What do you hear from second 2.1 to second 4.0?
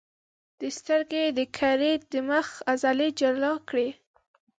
د مخ عضلې جلا کړئ.